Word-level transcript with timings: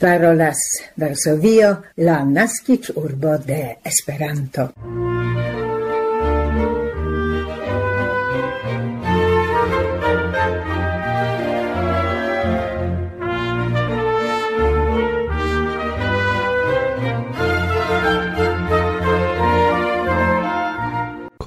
parolas 0.00 0.56
Varsovio, 0.96 1.76
la 1.96 2.24
naskic 2.24 2.90
urbo 2.96 3.36
de 3.38 3.78
Esperanto. 3.84 4.70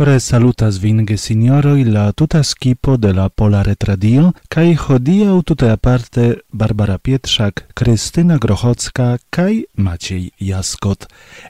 Core 0.03 0.19
salutas 0.19 0.77
vin 0.83 1.05
gesinjoroj 1.07 1.83
la 1.87 2.11
tuta 2.11 2.41
skipo 2.43 2.97
de 2.97 3.13
la 3.13 3.29
Pola 3.29 3.61
Retradio 3.63 4.31
kaj 4.51 4.65
hodiaŭ 4.81 5.37
tute 5.47 5.69
aparte 5.71 6.25
Barbara 6.51 6.97
Pietrzak, 6.97 7.63
Krystyna 7.79 8.35
Grochocka 8.37 9.05
kaj 9.29 9.61
Maciej 9.77 10.25
Jaskot. 10.39 11.07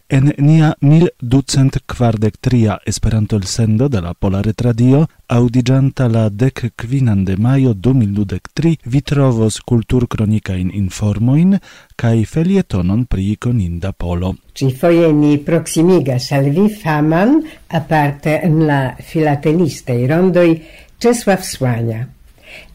En 0.09 0.31
nia 0.37 0.73
1243 0.81 2.77
Esperanto-elsendo 2.85 3.89
de 3.89 4.01
la 4.01 4.13
Pola 4.13 4.41
Retradio 4.45 5.07
audigianta 5.33 6.07
la 6.07 6.29
dec 6.29 6.73
quinan 6.77 7.23
de 7.25 7.35
maio 7.37 7.73
2023, 7.73 8.77
vi 8.85 9.01
trovos 9.01 9.57
cultur 9.65 10.05
cronicain 10.07 10.69
informoin 10.69 11.57
cae 11.97 12.21
felietonon 12.25 13.05
pri 13.09 13.37
coninda 13.41 13.93
polo. 13.97 14.35
Ci 14.53 14.69
foie 14.77 15.09
ni 15.13 15.39
proximigas 15.41 16.29
al 16.37 16.51
vi 16.53 16.69
faman, 16.69 17.41
aparte 17.67 18.41
en 18.43 18.65
la 18.67 18.95
i 18.97 20.05
rondoi, 20.07 20.61
Czesław 20.99 21.43
Słania. 21.43 22.07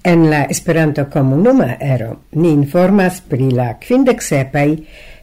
En 0.03 0.29
la 0.29 0.47
Esperanto 0.51 1.07
comunuma 1.07 1.77
Ero 1.79 2.25
ni 2.33 2.51
informas 2.51 3.21
pri 3.21 3.53
la 3.53 3.79
quindexepaj 3.79 4.77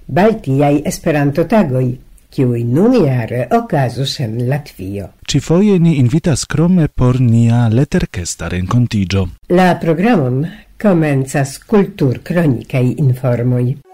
Baltiai 0.08 0.82
Esperanto-tagoj, 0.86 2.05
qui 2.36 2.64
nun 2.64 2.94
iare 2.94 3.48
okazus 3.52 4.20
en 4.20 4.48
Latvio. 4.50 5.08
Ci 5.24 5.40
foie 5.40 5.80
ni 5.80 5.96
invitas 6.02 6.44
crome 6.46 6.88
por 6.88 7.22
nia 7.22 7.70
leterkesta 7.72 8.50
rencontigio. 8.52 9.30
La 9.48 9.78
programum 9.80 10.44
comenzas 10.82 11.58
cultur 11.64 12.20
kronikaj 12.24 12.94
informoi. 12.98 13.85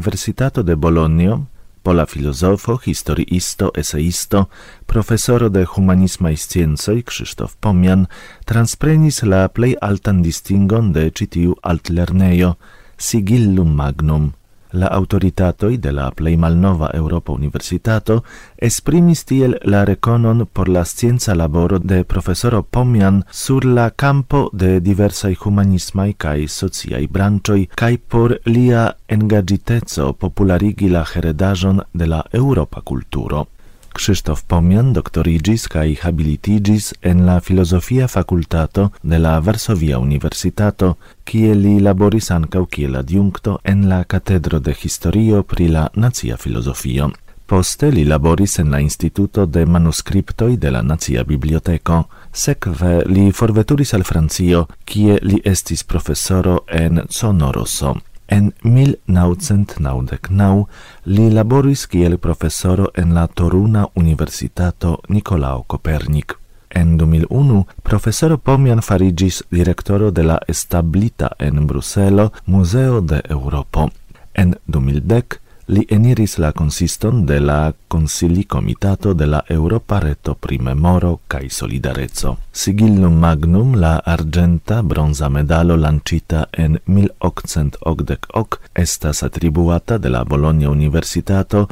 Universitato 0.00 0.62
de 0.62 0.76
Bologna, 0.76 1.46
pola 1.82 2.06
filozofo, 2.06 2.80
historiisto, 2.86 3.70
eseisto, 3.76 4.48
profesoro 4.86 5.50
de 5.50 5.66
humanisma 5.66 6.30
i 6.32 6.38
sciencoj 6.40 7.02
Krzysztof 7.04 7.58
Pomian 7.60 8.06
transprenis 8.48 9.20
la 9.28 9.42
plei 9.52 9.74
altan 9.76 10.22
distingon 10.24 10.94
de 10.96 11.10
citiu 11.12 11.52
altlerneio, 11.60 12.54
sigillum 12.96 13.76
magnum, 13.76 14.32
la 14.72 14.86
autoritatoi 14.86 15.78
de 15.78 15.92
la 15.92 16.10
plei 16.10 16.36
malnova 16.36 16.90
Europa 16.94 17.32
Universitato 17.32 18.22
esprimis 18.56 19.24
tiel 19.24 19.58
la 19.64 19.84
reconon 19.84 20.46
por 20.52 20.68
la 20.68 20.84
scienza 20.84 21.34
laboro 21.34 21.78
de 21.78 22.04
professoro 22.04 22.62
Pomian 22.62 23.24
sur 23.30 23.64
la 23.64 23.90
campo 23.90 24.50
de 24.52 24.80
diversai 24.80 25.36
humanismai 25.44 26.14
cae 26.14 26.48
sociai 26.48 27.06
branchoi 27.06 27.68
cae 27.74 27.98
por 27.98 28.38
lia 28.44 28.96
engagitezo 29.08 30.12
popularigi 30.12 30.88
la 30.88 31.04
heredajon 31.14 31.82
de 31.92 32.06
la 32.06 32.24
Europa 32.32 32.80
culturo. 32.80 33.46
Krzysztof 33.92 34.44
Pomian 34.48 34.92
doktorigis 34.92 35.66
kai 35.68 35.96
habilitigis 36.02 36.92
en 37.02 37.24
la 37.26 37.40
filozofia 37.40 38.08
facultato 38.08 38.90
de 39.02 39.18
la 39.18 39.38
Varsovia 39.40 39.98
Universitato, 39.98 40.96
kie 41.24 41.54
li 41.54 41.78
laboris 41.80 42.30
ancau 42.30 42.66
kiel 42.66 42.96
adjunkto 42.96 43.58
en 43.64 43.88
la 43.88 44.04
Catedro 44.04 44.60
de 44.60 44.74
historio 44.82 45.42
pri 45.42 45.68
la 45.68 45.88
Nazia 45.94 46.36
Filosofio. 46.36 47.10
Poste 47.46 47.90
li 47.90 48.04
laboris 48.04 48.58
en 48.58 48.70
la 48.70 48.78
Instituto 48.80 49.46
de 49.46 49.64
Manuscriptoi 49.66 50.56
de 50.56 50.70
la 50.70 50.82
Nazia 50.82 51.24
Biblioteco. 51.24 52.04
Sekve 52.32 53.02
li 53.06 53.32
forveturis 53.32 53.94
al 53.94 54.04
Francio, 54.06 54.68
kie 54.84 55.18
li 55.22 55.40
estis 55.44 55.82
profesoro 55.84 56.60
en 56.68 57.02
Sonoroso. 57.08 57.96
En 58.30 58.54
1999 58.62 60.66
li 61.04 61.30
laboris 61.34 61.86
kiel 61.90 62.18
profesoro 62.18 62.90
en 62.94 63.14
la 63.14 63.26
Toruna 63.26 63.88
Universitato 63.94 65.00
Nicolao 65.08 65.64
Copernic. 65.66 66.38
En 66.68 66.96
2001 66.96 67.66
profesoro 67.82 68.38
Pomian 68.38 68.82
farigis 68.82 69.42
direktoro 69.50 70.12
de 70.12 70.22
la 70.22 70.38
establita 70.46 71.32
en 71.38 71.66
Bruselo 71.66 72.32
Museo 72.46 73.00
de 73.00 73.22
Europo. 73.28 73.90
En 74.34 74.54
2010 74.66 75.24
li 75.70 75.84
eniris 75.88 76.38
la 76.38 76.50
consiston 76.52 77.26
de 77.26 77.38
la 77.40 77.72
Consili 77.88 78.44
Comitato 78.44 79.12
de 79.14 79.26
la 79.26 79.42
Europa 79.48 79.98
Reto 80.00 80.34
pri 80.34 80.58
Memoro 80.58 81.20
cae 81.26 81.48
Solidarezzo. 81.48 82.36
Sigillum 82.52 83.18
Magnum, 83.18 83.76
la 83.78 84.00
argenta 84.04 84.82
bronza 84.82 85.28
medalo 85.28 85.76
lancita 85.76 86.48
en 86.50 86.80
1888, 86.84 88.58
estas 88.74 89.22
attribuata 89.22 89.98
de 89.98 90.08
la 90.08 90.24
Bologna 90.24 90.70
Universitato 90.70 91.68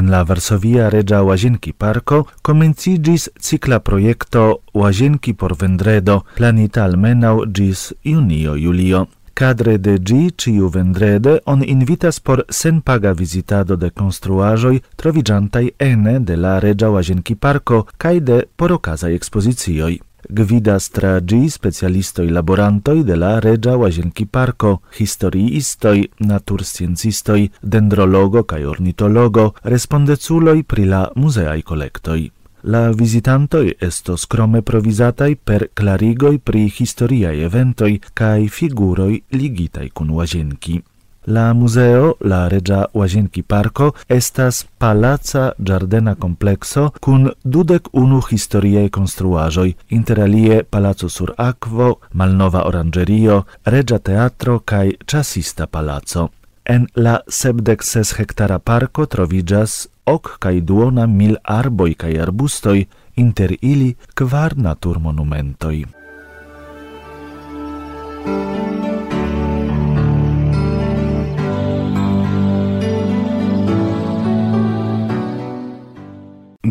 en 0.06 0.12
la 0.12 0.24
Varsovia 0.24 0.90
Regia 0.90 1.24
Łazienki 1.24 1.74
Parko 1.74 2.28
komencigis 2.42 3.30
cicla 3.40 3.80
projekto 3.80 4.60
Łazienki 4.74 5.34
por 5.34 5.56
vendredo, 5.58 6.26
planita 6.36 6.84
almenau 6.84 7.46
gis 7.48 7.94
junio-julio. 8.04 9.08
Cadre 9.34 9.78
de 9.78 9.98
gi 10.00 10.32
ciu 10.38 10.70
vendrede 10.70 11.40
on 11.46 11.64
invitas 11.64 12.20
por 12.20 12.46
senpaga 12.50 13.14
visitado 13.14 13.76
de 13.76 13.90
construajoi 13.90 14.82
trovigiantai 14.96 15.74
ene 15.78 16.20
de 16.20 16.36
la 16.36 16.60
Regia 16.60 16.90
Łazienki 16.90 17.36
Parko 17.36 17.88
cae 17.98 18.22
de 18.22 18.46
porocasai 18.56 19.16
ekspozicioj. 19.16 20.00
Gvidas 20.30 20.90
tra 20.90 21.20
gi 21.22 21.50
specialistoi 21.50 22.30
laborantoi 22.30 23.04
de 23.04 23.16
la 23.16 23.40
Regia 23.40 23.76
Łazienki 23.76 24.26
Parko, 24.26 24.82
historiistoi, 24.98 26.10
natursciencistoi, 26.18 27.52
dendrologo 27.62 28.44
cae 28.44 28.66
ornitologo, 28.66 29.54
respondeculoi 29.62 30.64
pri 30.64 30.86
la 30.86 31.12
museai 31.16 31.62
collectoi. 31.62 32.32
La 32.68 32.90
visitantoi 32.92 33.76
estos 33.78 34.26
crome 34.26 34.64
provisatai 34.64 35.36
per 35.36 35.70
clarigoi 35.74 36.40
pri 36.40 36.66
historiae 36.80 37.44
eventoi 37.46 38.02
cae 38.14 38.48
figuroi 38.48 39.24
ligitai 39.38 39.92
cun 39.94 40.10
Łazienki. 40.10 40.82
La 41.28 41.54
museo, 41.54 42.18
la 42.20 42.48
Regia 42.48 42.88
Łazienki 42.94 43.42
Parko, 43.42 43.94
estas 44.08 44.66
palaca 44.78 45.54
giardena 45.58 46.16
complexo 46.16 46.92
kun 47.02 47.32
dudek 47.44 47.90
unu 47.94 48.22
historiae 48.30 48.90
construajoi, 48.90 49.76
interalie 49.90 50.64
Palazzo 50.64 51.10
sur 51.10 51.34
Aquo, 51.38 52.00
Malnova 52.14 52.66
Orangerio, 52.68 53.46
Regia 53.66 54.00
Teatro 54.00 54.60
cae 54.60 54.98
Chasista 55.08 55.66
Palazzo. 55.68 56.30
En 56.66 56.88
la 56.96 57.22
sepdec 57.28 57.82
ses 57.82 58.14
hectara 58.20 58.60
parco 58.60 59.06
trovigas 59.06 59.88
kaj 60.06 60.38
cae 60.40 60.62
duona 60.62 61.08
mil 61.08 61.38
arboi 61.44 61.96
cae 61.96 62.22
arbustoi, 62.22 62.88
inter 63.16 63.58
ili 63.62 63.96
kvar 64.14 64.58
natur 64.58 65.00
monumentoi. 65.00 65.86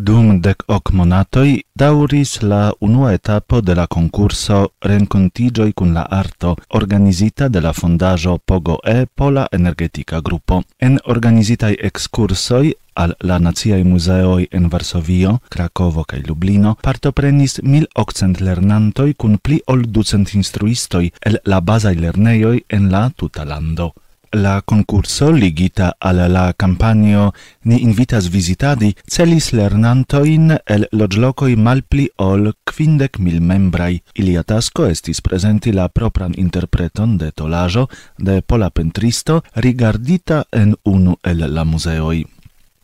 dum 0.04 0.40
dec 0.44 0.64
hoc 0.68 0.90
monatoi 0.92 1.64
dauris 1.80 2.42
la 2.42 2.72
unua 2.80 3.12
etapo 3.12 3.60
de 3.60 3.74
la 3.74 3.86
concurso 3.86 4.72
Rencontigioi 4.80 5.72
cun 5.72 5.94
la 5.94 6.02
arto 6.02 6.56
organizita 6.68 7.48
de 7.48 7.60
la 7.60 7.72
fondajo 7.72 8.38
POGO-E 8.38 9.06
Pola 9.14 9.46
Energetica 9.50 10.20
Gruppo. 10.20 10.62
En 10.76 10.98
organizitai 11.04 11.76
excursoi 11.80 12.74
al 12.94 13.16
la 13.18 13.38
naziai 13.38 13.82
museoi 13.84 14.46
en 14.50 14.68
Varsovio, 14.68 15.38
Krakovo 15.48 16.04
kaj 16.04 16.22
Lublino 16.28 16.76
partoprenis 16.82 17.60
1800 17.62 18.44
lernantoi 18.44 19.14
kun 19.14 19.38
pli 19.38 19.62
ol 19.66 19.88
200 19.88 20.36
instruistoi 20.36 21.12
el 21.20 21.40
la 21.44 21.60
basai 21.60 21.96
lerneioi 21.96 22.64
en 22.68 22.90
la 22.90 23.10
tuta 23.16 23.44
lando 23.44 23.94
la 24.34 24.60
concurso 24.60 25.30
ligita 25.32 25.94
al 25.98 26.16
la 26.32 26.52
campanio 26.52 27.32
ni 27.64 27.80
invitas 27.82 28.28
visitadi 28.28 28.94
celis 29.06 29.52
lernantoin 29.52 30.56
el 30.66 30.86
loĝlokoj 30.92 31.56
malpli 31.56 32.08
ol 32.18 32.52
kvindek 32.64 33.18
mil 33.18 33.40
membrai. 33.40 34.00
Ilia 34.14 34.42
tasko 34.42 34.86
estis 34.86 35.20
prezenti 35.20 35.72
la 35.72 35.88
propran 35.88 36.34
interpreton 36.36 37.18
de 37.18 37.30
tolaĵo 37.30 37.88
de 38.18 38.40
pola 38.42 38.70
pentristo 38.70 39.42
rigardita 39.54 40.44
en 40.52 40.74
unu 40.84 41.16
el 41.22 41.46
la 41.54 41.64
muzeoj 41.64 42.24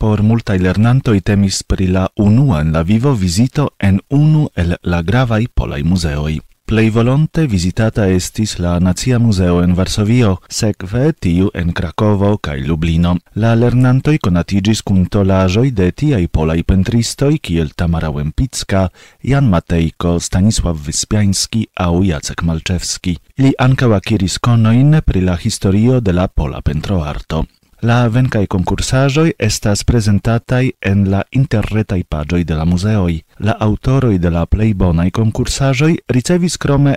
por 0.01 0.23
multai 0.25 0.57
lernantoi 0.57 1.19
temis 1.21 1.61
pri 1.61 1.85
la 1.93 2.07
unua 2.17 2.61
en 2.61 2.71
la 2.73 2.81
vivo 2.81 3.13
visito 3.13 3.73
en 3.77 3.99
unu 4.09 4.47
el 4.55 4.79
la 4.81 5.01
gravai 5.03 5.45
polai 5.47 5.83
museoi. 5.83 6.50
Plei 6.71 6.87
volonte 6.89 7.43
visitata 7.51 8.05
estis 8.07 8.53
la 8.63 8.77
Nazia 8.79 9.17
Museo 9.19 9.57
en 9.59 9.73
Varsovio, 9.75 10.37
sekve 10.47 11.09
tiu 11.11 11.49
en 11.51 11.73
Krakovo 11.75 12.37
kaj 12.39 12.61
Lublino. 12.63 13.17
La 13.35 13.51
lernantoj 13.59 14.15
konatigis 14.23 14.79
kun 14.79 15.03
tolaĵoj 15.11 15.65
de 15.75 15.89
tiaj 15.91 16.23
polaj 16.31 16.61
pentristoj 16.63 17.33
kiel 17.43 17.75
Tamara 17.75 18.07
Łempicka, 18.15 18.87
Jan 19.19 19.51
Matejko, 19.51 20.15
Stanisław 20.23 20.79
Wyspiański 20.87 21.67
aŭ 21.75 22.05
Jacek 22.07 22.47
Malczewski. 22.47 23.17
Li 23.43 23.51
ankaŭ 23.59 23.97
akiris 23.99 24.39
konojn 24.39 25.01
pri 25.03 25.27
la 25.27 25.35
historio 25.35 25.99
de 25.99 26.15
la 26.15 26.31
pola 26.31 26.63
pentroarto. 26.63 27.49
La 27.81 28.05
vencai 28.13 28.45
concursajoi 28.45 29.31
estas 29.41 29.81
prezentataj 29.89 30.67
en 30.85 30.99
la 31.09 31.23
interretai 31.33 32.03
pagioi 32.05 32.43
de 32.45 32.53
la 32.53 32.65
museoi. 32.69 33.15
La 33.41 33.55
autoroi 33.57 34.19
de 34.21 34.29
la 34.29 34.43
plei 34.45 34.75
bonai 34.77 35.09
concursajoi 35.09 35.95
ricevis 36.13 36.59
krome 36.61 36.93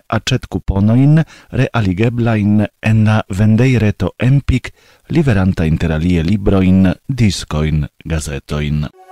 cuponoin 0.48 1.24
realigeblain 1.50 2.66
en 2.82 3.04
la 3.04 3.22
vendejreto 3.28 4.12
Empik, 4.18 4.74
liveranta 5.08 5.64
interalie 5.64 6.22
librojn, 6.22 6.92
diskojn, 7.08 7.88
gazetojn. 8.04 9.03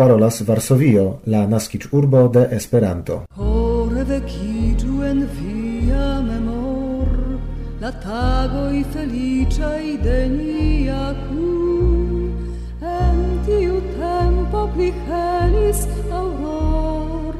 parolas 0.00 0.40
Varsovio, 0.48 1.18
la 1.26 1.42
naskiĝurbo 1.46 2.20
de 2.32 2.46
Esperanto. 2.56 3.16
Revekiĝu 4.00 5.02
en 5.04 5.18
via 5.36 6.06
memor 6.24 7.10
La 7.82 7.90
tagoj 8.04 8.78
feliĉaj 8.94 9.82
de 10.06 10.14
nia 10.32 11.10
kun 11.26 12.32
En 12.92 13.20
tiu 13.44 13.82
tempo 13.98 14.62
pli 14.72 14.88
helis 15.10 15.84
auror 16.22 17.36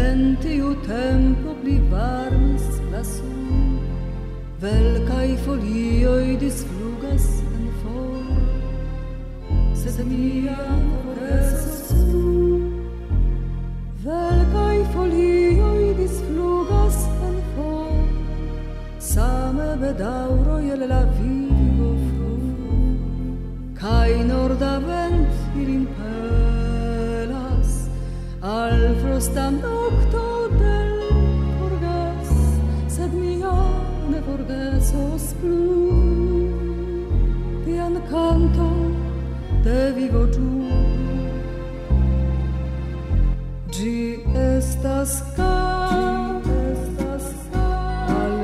En 0.00 0.34
tiu 0.42 0.74
tempo 0.88 1.54
pli 1.62 1.78
varmis 1.94 2.66
la 2.90 3.04
sun 3.06 3.78
Velkaj 4.66 5.30
folioj 5.46 6.26
disflugas 6.42 7.30
en 7.54 7.70
for 7.84 8.34
Sed 9.84 10.02
mia 10.10 10.58
foresa 10.90 11.59
canto 38.10 38.68
de 39.62 39.92
vivo 39.92 40.28
giù, 40.30 40.69
estas 44.70 45.22
caras, 45.36 46.42
al 47.52 48.40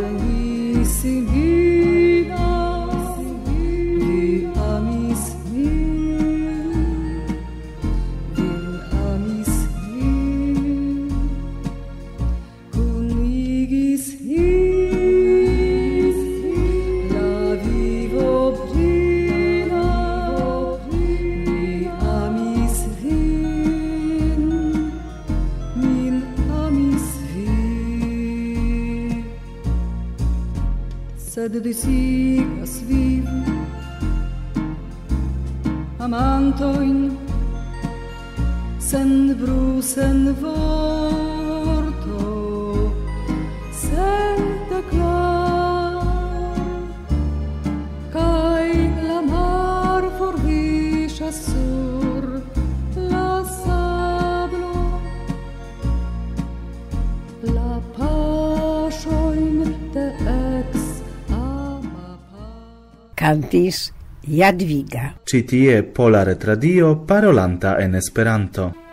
cantis 63.26 63.92
Jadwiga. 64.22 65.16
Citie 65.24 65.82
pola 65.82 66.22
retradio 66.22 67.04
parolanta 67.04 67.78
en 67.80 67.94
Esperanto. 67.94 68.85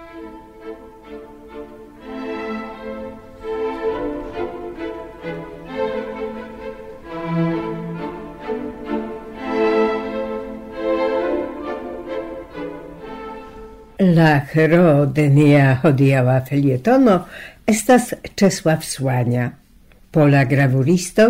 La 14.24 14.46
hero 14.54 15.06
de 15.06 15.24
nia 15.28 15.80
hodiava 15.84 16.38
felietono 16.48 17.16
estas 17.68 18.14
Czesław 18.36 18.86
Słania, 18.86 19.50
pola 20.12 20.44
gravuristo, 20.46 21.26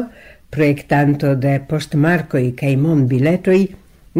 projektanto 0.54 1.32
de 1.46 1.56
poŝtmarkoj 1.70 2.44
kaj 2.60 2.74
monbiletoj, 2.84 3.58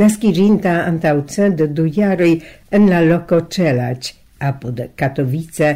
naskiĝinta 0.02 0.74
antau 0.88 1.22
cent 1.36 1.62
du 1.78 1.86
jaroj 1.98 2.32
en 2.74 2.90
la 2.90 3.04
loko 3.06 3.44
Ĉelaĉ 3.56 4.10
apud 4.50 4.82
Katowice 4.96 5.70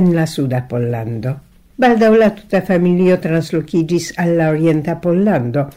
en 0.00 0.10
la 0.16 0.26
suda 0.26 0.64
Pollando. 0.72 1.36
Baldaŭ 1.78 2.12
la 2.16 2.32
tuta 2.40 2.64
familio 2.66 3.20
translokiĝis 3.28 4.10
al 4.24 4.34
la 4.40 4.50
orienta 4.56 4.98
Pollando, 5.06 5.68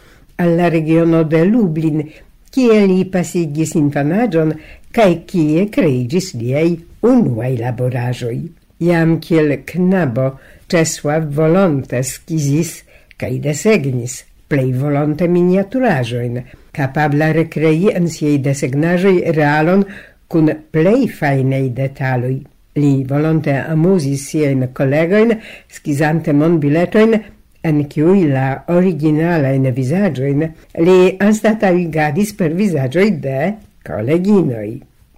al 0.41 0.57
la 0.57 0.73
regiono 0.73 1.21
de 1.35 1.45
Lublin, 1.45 2.01
kie 2.49 2.81
li 2.89 3.03
pasigis 3.13 3.77
infanaĝon 3.77 4.57
cae 4.97 5.19
cie 5.29 5.67
creigis 5.69 6.31
liei 6.33 6.71
unuae 7.05 7.53
laborajoi. 7.59 8.39
Iam 8.81 9.19
kiel 9.21 9.59
knabo 9.69 10.31
Czesław 10.67 11.27
volonte 11.37 12.01
skizis 12.03 12.71
cae 13.17 13.37
desegnis 13.43 14.23
plei 14.49 14.71
volonte 14.73 15.27
miniaturajoin, 15.29 16.41
capabla 16.73 17.29
recrei 17.35 17.91
en 17.93 18.09
siei 18.09 18.39
desegnajoi 18.41 19.33
realon 19.37 19.85
cun 20.27 20.49
plei 20.71 21.05
fainei 21.07 21.69
detalui. 21.77 22.41
Li 22.81 23.05
volonte 23.09 23.53
amusis 23.53 24.25
siein 24.31 24.65
collegoin 24.73 25.35
schizante 25.69 26.33
mon 26.33 26.57
biletoin 26.63 27.19
en 27.67 27.85
cui 27.91 28.25
la 28.33 28.63
originalain 28.73 29.69
visagioin 29.77 30.45
li 30.89 30.99
anstatavigadis 31.21 32.33
per 32.37 32.53
visagioi 32.57 33.11
de 33.21 33.39
Koleginoj. 33.87 34.69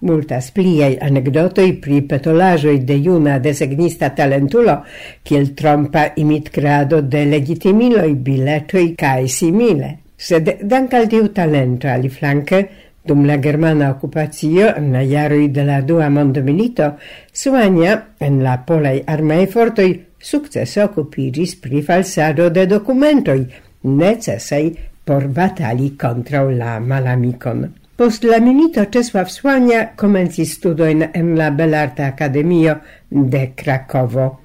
Multas 0.06 0.48
pliaj 0.56 0.94
anecdotoi 1.04 1.74
pri 1.82 1.98
petolajoi 2.08 2.78
de 2.88 2.96
iuna 2.96 3.38
desegnista 3.42 4.08
talentulo, 4.16 4.78
kiel 5.22 5.50
trompa 5.56 6.06
imit 6.06 6.20
imitkrado 6.22 7.00
de 7.02 7.24
legitimiloi 7.28 8.14
biletoi 8.14 8.94
cae 8.96 9.26
simile. 9.28 9.90
Sed 10.16 10.48
dank 10.62 10.94
al 10.94 11.08
tiu 11.08 11.28
talento 11.36 11.88
aliflanke, 11.88 12.62
dum 13.04 13.26
la 13.26 13.36
germana 13.40 13.90
occupazio 13.90 14.70
en 14.76 14.92
la 14.92 15.28
de 15.48 15.64
la 15.64 15.80
dua 15.80 16.08
mondmilito, 16.08 16.96
Suania 17.32 18.14
en 18.20 18.42
la 18.42 18.56
polei 18.58 19.02
armei 19.06 19.46
fortoi, 19.46 20.00
sukcese 20.18 20.82
occupigis 20.82 21.56
pri 21.56 21.82
falsado 21.82 22.48
de 22.50 22.66
documentoi 22.66 23.46
necessai 23.82 24.76
por 25.04 25.28
batali 25.28 25.96
contra 25.96 26.42
la 26.50 26.78
malamicon. 26.78 27.79
Post 28.00 28.24
la 28.24 28.38
milito 28.40 28.86
Czesław 28.86 29.30
Słania 29.30 29.86
komencis 29.96 30.52
studojn 30.52 31.02
en 31.12 31.34
la 31.36 31.50
Belarta 31.50 32.06
Akademio 32.06 32.74
de 33.10 33.50
Krakowo. 33.54 34.38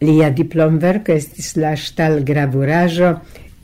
Lia 0.00 0.30
diplomverko 0.32 1.12
estis 1.12 1.50
la 1.60 1.74
ŝtalgravuraĵo 1.76 3.10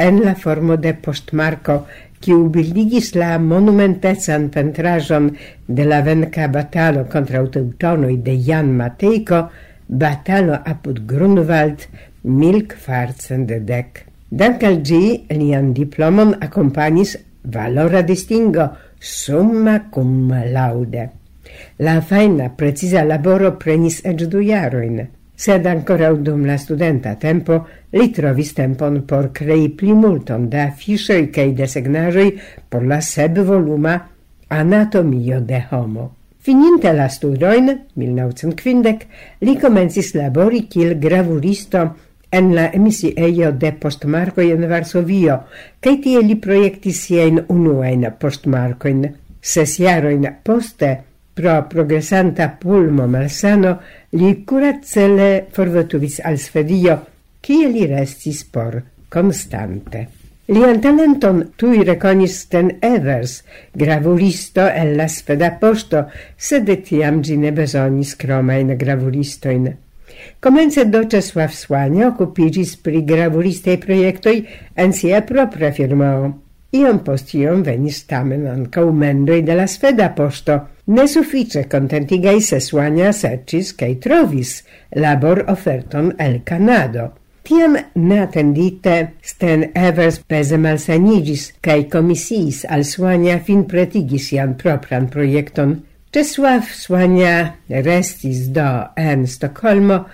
en 0.05 0.19
la 0.21 0.35
formo 0.37 0.77
de 0.77 0.93
postmarko, 0.93 1.77
kiu 2.21 2.43
bildigis 2.53 3.15
la 3.15 3.39
monumentecan 3.41 4.51
pentraĵon 4.53 5.31
de 5.79 5.87
la 5.89 6.03
venka 6.05 6.49
batalo 6.53 7.07
kontraŭ 7.15 7.47
teutonoj 7.55 8.19
de 8.27 8.35
Jan 8.51 8.69
Matejko, 8.83 9.39
batalo 9.89 10.59
apud 10.75 11.01
Grunwald 11.15 11.87
1410. 12.25 14.05
Dank 14.29 14.69
al 14.69 14.83
ĝi 14.85 15.01
lian 15.33 15.73
diplomon 15.73 16.37
akompanis 16.37 17.17
valora 17.49 18.05
distingo– 18.13 18.69
summa 18.99 19.89
cum 19.91 20.33
laude. 20.53 21.11
La 21.77 22.01
faina 22.01 22.51
precisa 22.51 23.05
laboro 23.05 23.57
prenis 23.57 24.01
ec 24.05 24.27
du 24.29 24.43
jaroin, 24.43 25.01
sed 25.35 25.67
ancora 25.67 26.11
dum 26.13 26.45
la 26.47 26.57
studenta 26.59 27.15
tempo 27.15 27.65
li 27.95 28.11
trovis 28.11 28.53
tempon 28.55 29.05
por 29.07 29.31
crei 29.33 29.69
pli 29.71 29.95
multon 29.95 30.49
da 30.51 30.71
fischoi 30.71 31.31
cae 31.31 31.55
desegnajoi 31.55 32.31
por 32.69 32.87
la 32.87 33.01
seb 33.01 33.39
voluma 33.39 33.97
Anatomio 34.49 35.41
de 35.41 35.63
Homo. 35.71 36.15
Fininte 36.41 36.93
la 36.93 37.09
studoin, 37.09 37.67
1950, 37.95 38.93
li 39.45 39.57
comencis 39.61 40.15
labori 40.17 40.63
kiel 40.71 40.95
gravuristo 40.99 41.83
en 42.31 42.55
la 42.55 42.69
emisiejo 42.73 43.53
de 43.53 43.73
postmarcoi 43.73 44.51
en 44.53 44.67
Varsovio, 44.69 45.39
cae 45.81 45.99
tie 46.05 46.23
li 46.25 46.37
proiectis 46.37 47.05
sien 47.07 47.41
unuajn 47.49 48.07
postmarcoin. 48.21 49.07
Ses 49.41 49.79
jaroin 49.81 50.27
poste, 50.45 50.91
pro 51.35 51.63
progresanta 51.71 52.51
pulmo 52.61 53.07
malsano, 53.07 53.79
li 54.19 54.35
curazzele 54.45 55.47
forvotuvis 55.55 56.21
al 56.25 56.39
Svedio, 56.43 56.99
cie 57.41 57.69
li 57.73 57.87
restis 57.87 58.45
por 58.45 58.81
constante. 59.09 60.09
Lian 60.49 60.79
talenton 60.81 61.43
tui 61.61 61.83
reconis 61.85 62.39
ten 62.49 62.71
Evers, 62.81 63.43
gravuristo 63.77 64.65
el 64.65 64.95
la 64.97 65.05
sveda 65.13 65.51
posto, 65.61 66.07
sed 66.37 66.71
etiam 66.73 67.21
gine 67.23 67.53
besonis 67.53 68.15
cromain 68.17 68.73
gravuristoin. 68.81 69.69
Komence 70.41 70.85
Doczesław 70.85 71.55
Słania 71.55 72.09
okupiĝis 72.09 72.77
pri 72.77 73.03
gravuristei 73.05 73.79
projektoj 73.79 74.43
en 74.77 74.93
sia 74.93 75.23
propra 75.23 75.73
firmao. 75.73 76.33
Iom 76.73 76.99
post 77.05 77.35
iom 77.35 77.63
venis 77.65 78.03
tamen 78.07 78.47
ankaŭ 78.47 78.91
mendoj 78.93 79.39
de 79.43 79.55
la 79.57 79.67
sveda 79.67 80.11
poŝto. 80.17 80.59
Nesufiĉe 80.87 81.63
kontentigaj 81.73 82.41
se 82.51 82.61
Słania 82.61 83.13
serĉis 83.13 83.73
kaj 83.81 83.95
trovis 84.05 84.53
labor 84.97 85.43
oferton 85.49 86.13
el 86.27 86.39
Kanado. 86.45 87.09
Tiam 87.49 87.77
neatendite 87.95 88.97
Sten 89.25 89.65
Evers 89.75 90.21
pese 90.29 90.59
malsanigis 90.61 91.51
kai 91.65 91.87
komisiis 91.89 92.65
al 92.69 92.85
Słania 92.85 93.39
fin 93.45 93.65
pretigis 93.65 94.29
sian 94.29 94.57
propran 94.61 95.09
projekton– 95.09 95.79
Czesław 96.19 96.75
Słania 96.75 97.53
restis 97.69 98.49
do 98.49 98.95
en 98.97 99.27
Stokholmo 99.27 100.05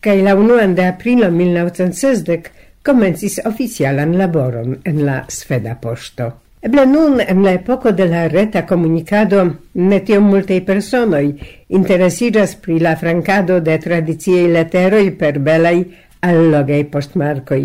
kaj 0.00 0.22
la 0.22 0.34
1 0.34 0.74
de 0.74 0.86
aprilo 0.88 1.28
1960 1.30 2.48
komencis 2.82 3.38
oficialan 3.44 4.16
laboron 4.16 4.78
en 4.84 5.04
la 5.04 5.18
sveda 5.28 5.74
poŝto. 5.82 6.30
Eble 6.62 6.86
nun 6.86 7.20
en 7.20 7.44
la 7.44 7.52
epoko 7.58 7.92
de 7.92 8.08
la 8.08 8.24
reta 8.28 8.64
komunikado 8.66 9.44
ne 9.74 10.00
tiom 10.00 10.32
multaj 10.32 10.60
personoj 10.64 11.24
interesiĝas 11.68 12.56
pri 12.56 12.80
la 12.80 12.96
frankado 12.96 13.60
de 13.60 13.78
tradiciaj 13.78 14.48
leteroj 14.56 15.06
per 15.20 15.38
belaj 15.38 15.78
allogaj 16.20 16.84
postmarkoj. 16.84 17.64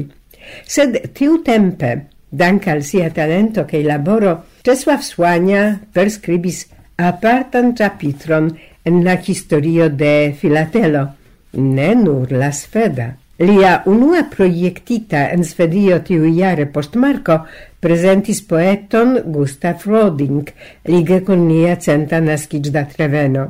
Sed 0.68 1.04
tiutempe, 1.14 1.96
dank 2.32 2.68
al 2.68 2.84
sia 2.84 3.10
talento 3.10 3.64
kaj 3.64 3.84
laboro, 3.84 4.42
Czesław 4.64 5.04
Słania 5.04 5.78
perskribis 5.94 6.66
apartan 6.98 7.74
capitron 7.74 8.58
en 8.84 9.04
la 9.04 9.14
historio 9.22 9.90
de 9.90 10.34
filatelo, 10.34 11.08
ne 11.54 11.94
nur 11.96 12.32
la 12.32 12.52
sveda. 12.52 13.14
Lia 13.38 13.84
unua 13.86 14.24
proiectita 14.32 15.28
en 15.30 15.44
Svedio 15.46 16.00
tiu 16.02 16.26
jare 16.34 16.66
postmarko 16.66 17.44
presentis 17.80 18.42
poeton 18.42 19.20
Gustav 19.30 19.86
Roding, 19.86 20.50
lige 20.90 21.22
con 21.24 21.46
nia 21.46 21.76
centa 21.78 22.18
naskiĝda 22.20 22.88
treveno. 22.96 23.46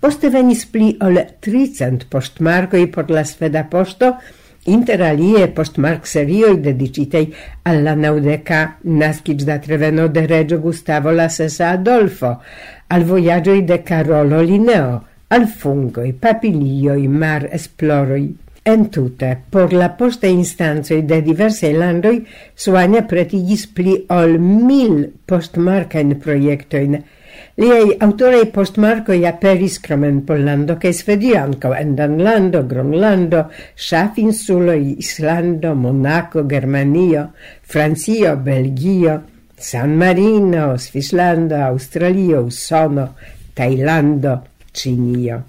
Poste 0.00 0.28
venis 0.28 0.66
pli 0.68 0.90
ol 1.00 1.16
tricent 1.40 2.04
postmarkoj 2.12 2.84
por 2.92 3.08
la 3.10 3.24
sveda 3.24 3.64
posto, 3.72 4.12
inter 4.68 5.02
alie 5.02 5.48
post 5.48 5.78
marxerioi 5.78 6.60
dedicitei 6.60 7.32
alla 7.62 7.94
naudeca 7.94 8.78
nascic 8.82 9.42
da 9.46 9.58
Treveno 9.58 10.08
de 10.08 10.26
regio 10.26 10.58
Gustavo 10.60 11.10
la 11.10 11.28
sesa 11.28 11.70
Adolfo, 11.70 12.40
al 12.88 13.04
voyagioi 13.04 13.64
de 13.64 13.82
Carolo 13.82 14.40
Linneo, 14.42 15.02
al 15.28 15.46
fungoi, 15.46 16.12
papilioi, 16.12 17.08
mar 17.08 17.48
esploroi. 17.52 18.34
En 18.66 18.88
tute, 18.90 19.28
por 19.50 19.72
la 19.72 19.92
poste 19.94 20.26
instanzoi 20.26 21.04
de 21.06 21.20
diversei 21.22 21.72
landoi, 21.74 22.24
suania 22.54 23.04
pretigis 23.06 23.68
pli 23.70 24.00
ol 24.10 24.40
mil 24.42 25.04
postmarcain 25.26 26.16
proiectoin, 26.18 26.98
Liei 27.56 27.94
autorei 28.04 28.50
postmarcoi 28.52 29.22
aperis 29.24 29.78
krom 29.80 30.02
en 30.04 30.18
Pollando 30.28 30.74
kaj 30.76 30.90
Svedio 30.98 31.38
anco 31.40 31.70
en 31.72 31.94
Danlando, 31.96 32.60
Gronlando, 32.68 33.46
Ŝafinsuloj, 33.80 34.82
Islando, 35.00 35.72
Monaco, 35.74 36.44
Germanio, 36.44 37.30
Francio, 37.62 38.34
Belgio, 38.36 39.16
San 39.56 39.96
Marino, 39.96 40.76
Svislando, 40.76 41.56
Australio, 41.70 42.44
Usono, 42.44 43.08
Thailando, 43.54 44.36
Cinio. 44.70 45.40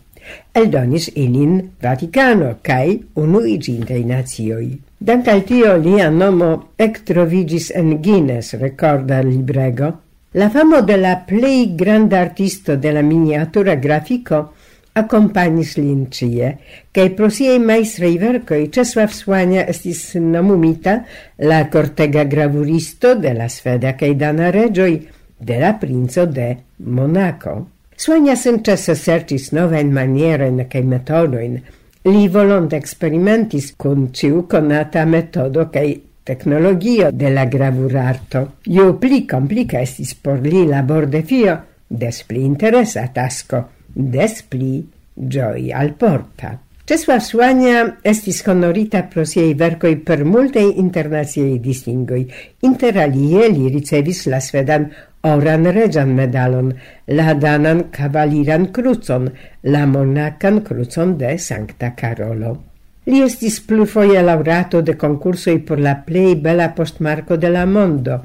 Eldonis 0.55 1.11
ilin 1.11 1.59
Vaticano 1.83 2.55
cae 2.63 3.01
Unuiĝintaj 3.19 4.01
nazioi. 4.07 4.71
Dank 4.97 5.27
al 5.27 5.43
tio 5.43 5.75
lia 5.75 6.07
nomo 6.09 6.71
ectrovigis 6.79 7.73
en 7.75 7.97
Guinness 7.99 8.55
recorda 8.63 9.19
librego, 9.27 9.91
La 10.37 10.51
famo 10.51 10.83
de 10.85 10.97
la 10.97 11.23
plei 11.25 11.73
granda 11.75 12.19
artisto 12.21 12.75
de 12.77 12.91
la 12.91 13.01
miniatura 13.01 13.73
grafico 13.73 14.53
accompagnis 14.93 15.71
lin 15.79 16.03
cie, 16.13 16.51
cae 16.93 17.09
pro 17.17 17.29
siei 17.33 17.57
maestrei 17.57 18.19
vercoi 18.21 18.67
Czesław 18.69 19.15
Słania 19.17 19.63
estis 19.65 20.03
nomumita 20.21 20.93
la 21.41 21.63
cortega 21.73 22.27
gravuristo 22.29 23.15
de 23.15 23.33
la 23.33 23.47
sveda 23.49 23.95
cae 23.97 24.13
dana 24.13 24.51
regioi 24.53 24.99
de 25.39 25.57
la 25.57 25.73
princo 25.81 26.27
de 26.29 26.51
Monaco. 26.85 27.55
Słania 27.97 28.35
senĉese 28.37 28.93
sercis 28.93 29.49
novajn 29.57 29.89
manierojn 29.89 30.67
cae 30.69 30.85
metodoin, 30.85 31.57
li 32.05 32.27
volonte 32.29 32.77
experimentis 32.77 33.73
kun 33.73 34.11
ciu 34.13 34.45
conata 34.45 35.09
metodo 35.09 35.65
cae 35.73 35.95
tecnologio 36.27 37.09
de 37.11 37.31
la 37.31 37.45
gravurarto, 37.45 38.59
Io 38.75 38.91
pli 38.99 39.23
complica 39.25 39.79
estis 39.79 40.13
por 40.13 40.43
li 40.43 40.65
labor 40.67 41.07
defio, 41.07 41.55
des 41.87 42.21
pli 42.27 42.43
interesa 42.43 43.07
tasco, 43.15 43.63
des 43.95 44.41
pli 44.43 44.83
gioi 45.15 45.71
alporta. 45.71 46.57
Czesław 46.87 47.19
Słania 47.23 47.79
estis 48.03 48.43
honorita 48.47 49.01
pro 49.03 49.25
siei 49.25 49.55
vercoi 49.55 49.97
per 49.97 50.23
multei 50.23 50.79
internaziei 50.79 51.59
distingoi. 51.59 52.23
Interalie 52.63 53.49
li 53.51 53.67
ricevis 53.73 54.23
la 54.31 54.39
svedan 54.39 54.87
oran 55.27 55.67
regian 55.75 56.15
medalon, 56.15 56.71
la 57.07 57.33
danan 57.33 57.89
cavaliran 57.91 58.71
crucon, 58.71 59.27
la 59.63 59.83
monacan 59.85 60.63
crucon 60.63 61.17
de 61.17 61.37
Sancta 61.37 61.91
Carolo. 61.95 62.66
Li 63.07 63.21
estis 63.23 63.61
plurfoje 63.63 64.19
laureato 64.19 64.81
de 64.83 64.97
concursoi 64.99 65.61
por 65.67 65.79
la 65.79 65.93
plei 66.07 66.33
bela 66.43 66.65
postmarko 66.75 67.37
de 67.39 67.51
la 67.53 67.63
mondo. 67.65 68.17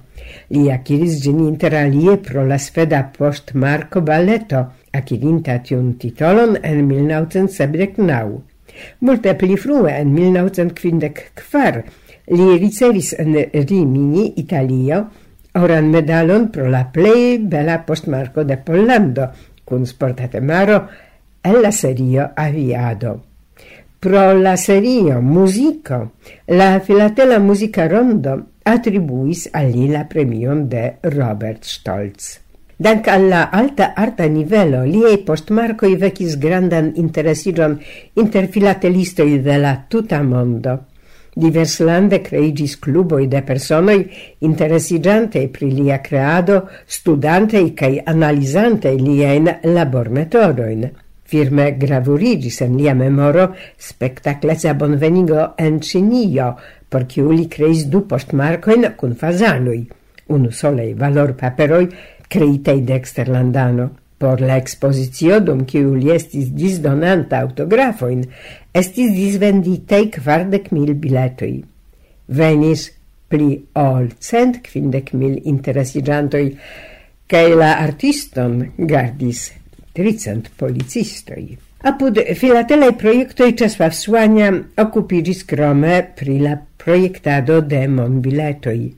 Li 0.50 0.64
akiris 0.74 1.20
inter 1.22 1.44
interalie 1.52 2.16
pro 2.18 2.42
la 2.44 2.58
sveda 2.58 3.04
postmarko 3.16 4.02
Balleto, 4.02 4.64
acquirinta 4.90 5.60
tiun 5.62 5.94
titolon 6.02 6.58
en 6.62 6.82
1979. 6.88 8.42
Multe 9.06 9.36
pli 9.38 9.56
frue, 9.56 9.94
en 9.94 10.12
1954, 10.18 11.86
li 12.34 12.58
ricevis 12.58 13.14
en 13.22 13.38
Rimini, 13.54 14.32
Italio, 14.36 15.04
oran 15.54 15.94
medalon 15.94 16.50
pro 16.50 16.66
la 16.66 16.88
plei 16.90 17.36
bella 17.38 17.84
postmarko 17.86 18.42
de 18.42 18.58
Pollando, 18.58 19.30
cun 19.64 19.86
sporta 19.86 20.26
temaro 20.26 20.88
e 21.40 21.52
la 21.60 21.70
serio 21.70 22.32
aviado. 22.34 23.31
Pro 24.02 24.32
la 24.37 24.56
serio 24.56 25.21
Musico, 25.21 26.14
la 26.47 26.80
Filatela 26.80 27.38
Musica 27.38 27.87
Rondo 27.87 28.32
attribuis 28.64 29.44
a 29.52 29.61
li 29.62 29.85
la 29.87 30.00
premion 30.11 30.64
de 30.66 30.97
Robert 31.02 31.62
Stolz. 31.62 32.40
Dank 32.76 33.06
alla 33.06 33.44
alta 33.54 33.92
arta 33.94 34.26
nivelo, 34.26 34.80
liei 34.82 35.21
postmarcoi 35.23 35.94
vecis 35.94 36.35
grandan 36.35 36.90
interesiron 36.97 37.76
inter 38.18 38.49
filatelistoi 38.50 39.38
de 39.38 39.61
la 39.62 39.76
tuta 39.87 40.18
mondo. 40.26 40.75
Diverslande 41.38 42.18
creigis 42.26 42.75
cluboi 42.82 43.28
de 43.28 43.44
personoi 43.47 44.11
interesigiante 44.40 45.47
pri 45.47 45.71
lia 45.78 46.00
creado, 46.02 46.64
studantei 46.87 47.71
cae 47.73 48.02
analizantei 48.02 48.99
labor 49.62 50.11
metodoin. 50.11 50.90
Firme 51.32 51.70
gravurigis 51.80 52.58
en 52.60 52.74
lia 52.76 52.92
memoro 52.92 53.46
spektakleza 53.80 54.74
bonvenigo 54.76 55.54
en 55.56 55.78
Cinio, 55.80 56.48
por 56.90 57.06
ciu 57.08 57.30
li 57.32 57.46
creis 57.48 57.86
du 57.88 58.02
poŝtmarkojn 58.10 58.84
unu 60.28 60.50
solei 60.52 60.92
valor 60.92 61.32
paperoi 61.40 61.86
creitei 62.28 62.82
de 62.82 62.94
exterlandano. 62.94 63.86
Por 64.18 64.42
la 64.44 64.58
ekspozicio, 64.60 65.40
dum 65.40 65.64
kiu 65.64 65.94
li 65.94 66.12
estis 66.12 66.52
disdonanta 66.52 67.40
autografoin, 67.40 68.20
estis 68.74 69.10
disvenditei 69.16 70.10
kvardek 70.12 70.68
mil 70.76 70.92
biletoj. 70.94 71.54
Venis 72.28 72.90
pli 73.28 73.56
ol 73.72 74.12
cent 74.20 74.60
quindec 74.68 75.14
mil 75.16 75.40
interesigiantoi, 75.54 76.46
cae 77.26 77.56
la 77.56 77.72
artiston 77.80 78.60
gardis 78.76 79.48
tricent 79.92 80.50
policistoi. 80.56 81.56
Apud 81.82 82.18
filatelei 82.34 82.92
projektoj 82.92 83.54
Czesław 83.58 83.94
Słania 83.94 84.52
okupiĝis 84.76 85.44
krome 85.44 86.02
pri 86.16 86.38
la 86.38 86.56
projektado 86.84 87.61
de 87.61 87.88
monbiletoi. 87.88 88.92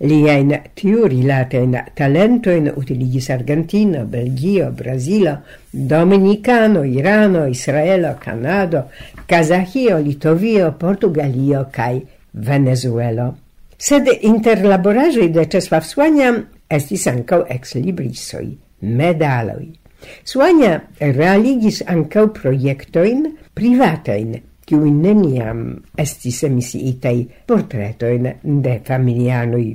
Liain 0.00 0.50
tiu 0.74 1.06
rilatein 1.10 1.76
talentoin 1.94 2.70
utiligis 2.76 3.30
Argentino, 3.30 4.04
Belgio, 4.06 4.70
Brazilo, 4.72 5.36
Dominicano, 5.72 6.84
Irano, 6.84 7.46
Israelo, 7.46 8.14
Canado, 8.24 8.82
Kazahio, 9.26 9.98
Litovio, 9.98 10.72
Portugalio 10.78 11.66
cae 11.70 12.02
Venezuelo. 12.32 13.34
Sed 13.78 14.10
inter 14.22 14.64
laboraĵoj 14.64 15.30
de 15.30 15.46
Czesław 15.46 15.86
Słania 15.86 16.34
estis 16.68 17.06
ex 17.48 17.74
librisoi 17.74 18.56
medaloj. 18.80 19.83
Suania 20.24 20.80
realigis 21.00 21.82
ancau 21.86 22.28
proiectoin 22.34 23.26
privatein, 23.54 24.36
kiuj 24.64 24.90
neniam 24.90 25.64
estis 25.98 26.42
emisiitei 26.48 27.26
portretoin 27.46 28.30
de 28.42 28.78
familianui. 28.84 29.74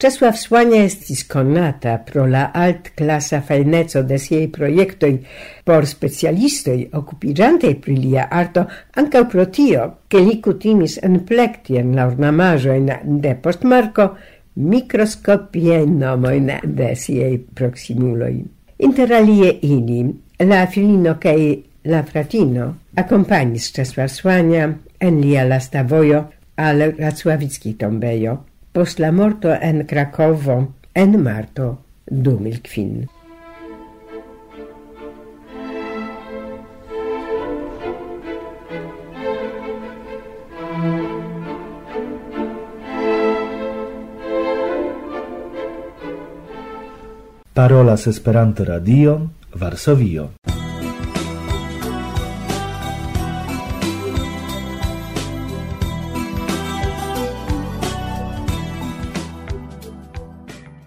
Czesław 0.00 0.36
Słania 0.36 0.84
estis 0.84 1.26
konata 1.28 1.98
pro 1.98 2.22
la 2.26 2.46
alt 2.54 2.76
altklasa 2.76 3.42
fajneco 3.44 4.00
de 4.02 4.16
siei 4.18 4.46
projektoj 4.48 5.18
por 5.64 5.84
specialistoj 5.86 6.86
okupiĝantaj 7.00 7.74
pri 7.84 7.96
lia 7.96 8.24
arto 8.32 8.64
ankaŭ 9.02 9.22
pro 9.28 9.44
tio, 9.44 9.82
ke 10.08 10.22
li 10.24 10.38
kutimis 10.40 10.96
enplekti 11.04 11.76
en 11.82 11.92
la 11.98 12.06
ornamaĵojn 12.08 12.88
de 13.26 13.34
postmarko 13.44 14.08
mikroskopiajn 14.56 15.98
nomojn 16.00 16.48
de 16.64 16.94
siei 16.96 17.36
proksimuloj. 17.60 18.34
Interalie 18.82 19.58
ili, 19.62 20.14
la 20.38 20.66
filino 20.66 21.18
cae 21.20 21.58
la 21.84 22.02
fratino, 22.02 22.74
accompagnis 22.96 23.72
Czesław 23.72 24.10
Słania 24.10 24.74
en 25.00 25.20
lia 25.20 25.44
lasta 25.44 25.82
vojo 25.82 26.24
al 26.56 26.80
Racławicki 26.98 27.74
tombejo, 27.74 28.38
post 28.72 28.98
la 28.98 29.12
morto 29.12 29.52
en 29.52 29.86
Krakovo 29.86 30.72
en 30.94 31.22
marto 31.22 31.78
2005. 32.10 33.19
Parolas 47.52 48.06
Esperanto 48.06 48.64
Radion, 48.64 49.28
Varsovio. 49.54 50.30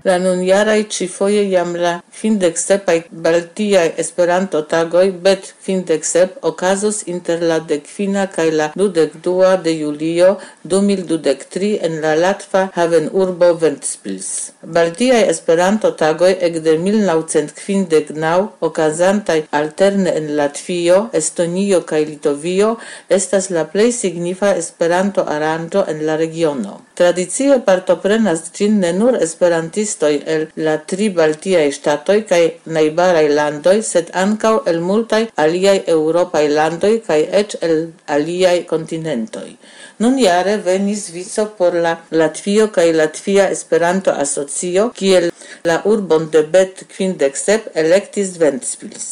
La 0.04 0.16
nunjaraj 0.20 0.86
ĉifoje 0.88 1.44
jam 1.52 1.76
la 1.76 1.98
kvindek 2.24 2.56
sepaj 2.56 3.02
baltiaj 3.26 3.90
Esperanto-tagoj 4.00 5.10
bet 5.26 5.50
kvindek 5.66 6.06
sep 6.08 6.38
okazos 6.50 7.02
inter 7.14 7.42
la 7.50 7.58
dekkvina 7.72 8.24
kaj 8.36 8.46
la 8.60 8.68
dudekdua 8.80 9.50
de 9.66 9.74
julio 9.76 10.30
2023 10.74 11.72
en 11.88 11.98
la 12.06 12.14
latva 12.16 12.62
haven 12.78 13.10
urbo 13.24 13.50
Ventspils. 13.64 14.30
Baltiaj 14.78 15.26
Esperanto-tagoj 15.34 16.32
ekde 16.50 16.78
1959 16.86 18.48
okazantaj 18.70 19.40
alterne 19.60 20.16
en 20.22 20.32
Latvio, 20.40 21.02
Estonio 21.22 21.82
kaj 21.92 22.02
Litovio 22.14 22.72
estas 23.20 23.50
la 23.50 23.68
plej 23.76 23.92
signifa 24.00 24.56
Esperanto-aranĝo 24.64 25.84
en 25.92 26.06
la 26.08 26.16
regiono. 26.24 26.80
Tradicie 26.96 27.60
partoprenas 27.68 28.48
ĝin 28.56 28.80
ne 28.80 28.94
nur 28.96 29.16
esperantistoj 29.28 30.12
el 30.34 30.44
la 30.66 30.76
tri 30.92 31.08
baltiaj 31.20 31.68
ŝtatoj, 31.78 32.13
Statoj 32.14 32.30
kai 32.30 32.74
najbaraj 32.76 33.30
landoi, 33.34 33.80
sed 33.82 34.12
ancau 34.14 34.60
el 34.70 34.80
multai 34.88 35.22
aliai 35.44 35.80
europai 35.94 36.46
landoi 36.48 37.02
kai 37.08 37.22
ec 37.40 37.56
el 37.68 37.90
aliai 38.08 38.66
continentoi. 38.70 39.58
Nun 40.04 40.18
iare 40.20 40.54
venis 40.64 41.02
vico 41.16 41.44
por 41.58 41.76
la 41.84 41.92
Latvio 42.20 42.64
kaj 42.76 42.88
Latvia 43.00 43.44
Esperanto 43.56 44.12
Asocio, 44.24 44.90
kiel 44.98 45.30
la 45.70 45.78
urbon 45.92 46.26
de 46.34 46.42
Bet 46.56 46.82
Quindexep 46.96 47.70
electis 47.84 48.34
Ventspils. 48.42 49.06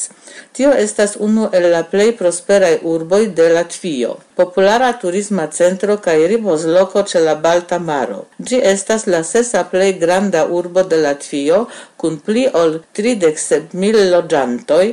Tio 0.58 0.72
estas 0.86 1.14
unu 1.28 1.46
el 1.60 1.68
la 1.74 1.80
plej 1.92 2.08
prosperaj 2.22 2.74
urboj 2.94 3.22
de 3.38 3.46
Latvio, 3.58 4.18
populara 4.42 4.90
turisma 5.04 5.46
centro 5.60 5.96
kaj 6.08 6.18
ripozloko 6.34 7.06
ĉe 7.14 7.24
la 7.28 7.38
Balta 7.46 7.80
Maro. 7.92 8.20
Ĝi 8.50 8.60
estas 8.74 9.08
la 9.16 9.24
sesa 9.32 9.64
plej 9.76 9.94
granda 10.04 10.44
urbo 10.60 10.84
de 10.96 11.00
Latvio 11.06 11.62
kun 12.04 12.20
pli 12.28 12.46
ol 12.64 12.78
37.000 13.00 14.04
loĝantoj, 14.18 14.84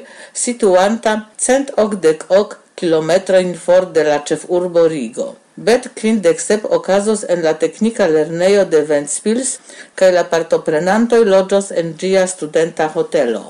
situanta 0.46 1.18
180 1.48 2.24
ok 2.40 2.56
kilometrojn 2.78 3.52
for 3.66 3.90
de 3.98 4.08
la 4.12 4.22
ĉefurbo 4.30 4.88
Rigo. 4.94 5.30
Bet 5.66 5.88
kvindek 5.98 6.38
sep 6.38 6.66
okazos 6.78 7.24
en 7.34 7.40
la 7.42 7.52
teknika 7.58 8.06
lernejo 8.06 8.64
de 8.72 8.82
Ventspils 8.86 9.56
kaj 9.98 10.10
la 10.16 10.22
partoprenantoj 10.32 11.22
loĝos 11.34 11.72
en 11.82 11.94
ĝia 12.02 12.26
studenta 12.30 12.86
hotelo. 12.94 13.40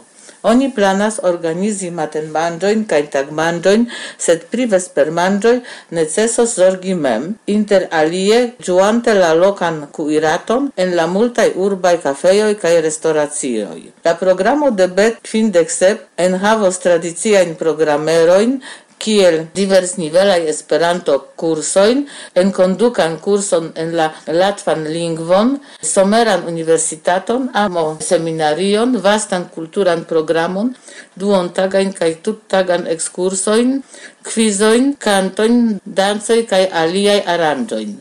Oni 0.49 0.69
planas 0.73 1.19
organizi 1.31 1.91
matenmanĝojn 1.91 2.87
kaj 2.91 3.01
tagmanĝojn, 3.15 3.85
sed 4.27 4.45
pri 4.53 4.69
vespermanĝoj 4.73 5.55
necesos 5.99 6.55
zorgi 6.61 6.95
mem, 6.95 7.29
inter 7.57 7.89
alie 8.01 8.41
ĝuante 8.69 9.15
la 9.19 9.35
lokan 9.35 9.81
kuiraton 9.93 10.71
en 10.77 10.95
la 10.97 11.07
multaj 11.11 11.49
urbaj 11.67 11.97
kafejoj 12.07 12.53
kaj 12.63 12.75
restoracioj. 12.89 13.81
La 14.05 14.15
programo 14.25 14.71
de 14.71 14.87
Bet 15.01 15.19
kvindek 15.29 15.75
sep 15.81 16.07
enhavos 16.29 16.79
tradiciajn 16.87 17.57
programerojn 17.59 18.61
kiel 18.99 19.47
divers 19.55 19.97
nivelaj 19.99 20.41
Esperanto 20.51 21.15
kursojn, 21.41 22.05
enkondukan 22.43 23.19
kurson 23.25 23.71
en 23.77 23.95
la 23.97 24.11
latvan 24.27 24.85
lingvon, 24.91 25.57
someran 25.83 26.47
universitaton, 26.51 27.49
amo 27.55 27.87
seminarion, 28.01 28.97
vastan 29.03 29.49
kulturan 29.55 30.05
programon, 30.11 30.75
duontagajn 31.19 31.95
kaj 31.99 32.13
tuttagan 32.23 32.87
ekskursojn, 32.95 33.79
quizoin, 34.29 34.85
cantoin, 35.05 35.57
dancoi 35.99 36.41
cae 36.51 36.67
aliai 36.83 37.21
aranjoin. 37.35 37.93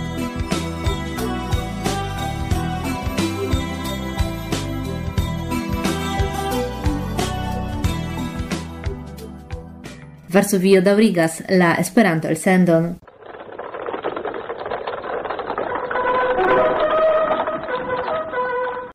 Varsovio 10.35 10.81
daurigas 10.83 11.43
la 11.49 11.75
Esperanto-elsendon. 11.79 12.89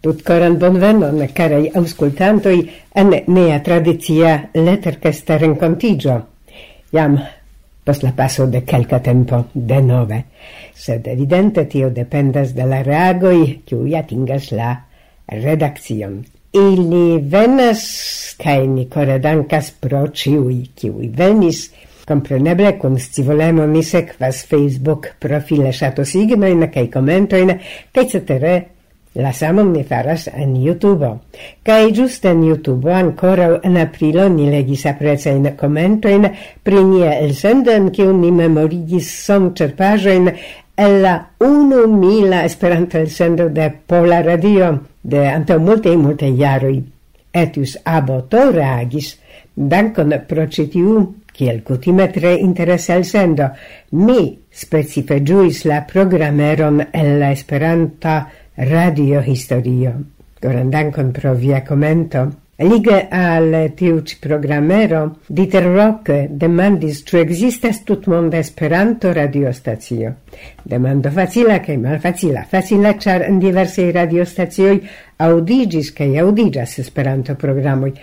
Tutkoran 0.03 0.57
bonvenon, 0.59 1.21
caraj 1.35 1.69
auscultantoj, 1.79 2.57
en 2.95 3.13
nea 3.27 3.59
tradizia 3.63 4.33
letterkesta 4.55 5.37
rencontigio. 5.39 6.17
Jam 6.91 7.19
pos 7.85 8.03
la 8.03 8.11
paso 8.15 8.47
de 8.47 8.63
calca 8.63 8.99
tempo 9.01 9.45
de 9.53 9.79
nove, 9.81 10.23
sed 10.75 11.07
evidente 11.07 11.65
tio 11.65 11.89
dependas 11.89 12.51
de 12.55 12.67
la 12.67 12.83
reagoi, 12.83 13.61
kiu 13.65 13.87
atingas 13.97 14.51
la 14.51 14.73
redaction. 15.27 16.19
Ili 16.53 17.19
venas, 17.29 17.83
kaj 18.41 18.65
ni 18.67 18.87
kore 18.89 19.19
dankas 19.19 19.69
pro 19.71 20.07
ciui, 20.07 20.63
kiui 20.75 21.11
venis, 21.13 21.69
Compreneble, 22.09 22.71
kun 22.81 22.95
scivolemo 22.97 23.67
mi 23.67 23.83
sekvas 23.85 24.39
Facebook 24.49 25.11
profile 25.21 25.69
ŝatos 25.69 26.15
ignojn 26.17 26.65
kaj 26.73 26.87
komentojn 26.95 27.51
kaj 27.93 28.05
cetere 28.15 28.53
La 29.15 29.31
samon 29.33 29.71
mi 29.71 29.83
faras 29.83 30.27
en 30.27 30.55
YouTube. 30.55 31.07
Kaj 31.65 31.91
just 31.97 32.25
en 32.25 32.43
YouTube 32.45 32.93
ankoraŭ 32.93 33.59
en 33.65 33.77
aprilo 33.81 34.27
ni 34.29 34.45
legis 34.51 34.85
aprecajn 34.85 35.47
komentojn 35.57 36.27
pri 36.63 36.83
nia 36.83 37.15
elsendo 37.17 37.73
en 37.73 37.89
kiu 37.89 38.13
ni 38.13 38.29
memorigis 38.31 39.09
sonĉerpaĵojn 39.25 40.29
el 40.79 41.01
la 41.03 41.13
unu 41.39 41.87
mila 41.87 42.45
esperanto 42.45 42.97
el 42.97 43.09
sendo 43.09 43.49
de 43.49 43.69
Pola 43.69 44.21
Radio 44.23 44.79
de 45.03 45.27
ante 45.27 45.57
multe 45.57 45.95
multe 45.97 46.31
jaroi. 46.37 46.83
Etius 47.33 47.77
aboto 47.83 48.51
reagis, 48.51 49.19
dankon 49.55 50.15
pro 50.27 50.47
citiu, 50.47 51.15
kiel 51.35 51.63
kutime 51.63 52.07
tre 52.07 52.33
interesa 52.39 52.95
el 52.95 53.03
sendo, 53.03 53.49
mi 53.91 54.39
specife 54.49 55.19
giuis 55.19 55.65
la 55.65 55.85
programeron 55.85 56.87
el 56.93 57.19
la 57.19 57.31
esperanta 57.31 58.29
radio 58.55 59.21
historio. 59.21 59.93
Goran 60.41 60.71
dankon 60.71 61.11
pro 61.11 61.35
via 61.35 61.65
commento. 61.65 62.29
Lige 62.61 63.07
al 63.07 63.71
tiuci 63.73 64.17
programero, 64.19 65.15
Dieter 65.27 65.63
Rocke 65.63 66.27
demandis 66.29 66.97
ĉu 67.07 67.21
ekzistas 67.21 67.85
tutmonda 67.87 68.35
Esperanto 68.37 69.13
radiostacio. 69.15 70.09
Demando 70.63 71.07
facila 71.09 71.61
kaj 71.63 71.77
malfacila. 71.79 72.41
Facila, 72.43 72.43
Facila, 72.51 72.91
char 72.99 73.23
in 73.29 73.37
diversaj 73.39 73.93
radiostacioj 73.95 74.73
audigis, 75.23 75.93
kaj 75.95 76.17
audigas 76.19 76.73
esperanto 76.83 77.35
programoi. 77.39 77.93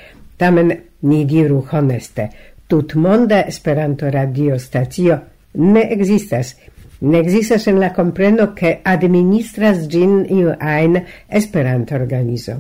Tamen 0.40 0.72
ni 1.02 1.18
diru 1.28 1.58
honeste, 1.70 2.30
tutmonda 2.66 3.42
Esperanto 3.44 4.08
radiostacio 4.08 5.18
ne 5.52 5.82
existas. 5.92 6.54
Ne 7.00 7.20
existas 7.20 7.68
en 7.68 7.76
la 7.78 7.92
compreno 7.92 8.54
ke 8.56 8.78
administras 8.84 9.84
gin 9.86 10.24
iu 10.30 10.56
ein 10.56 10.96
Esperanto-organizo. 11.28 12.56